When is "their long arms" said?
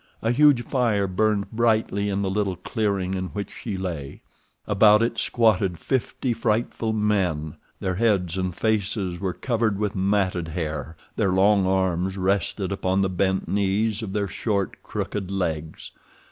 11.17-12.17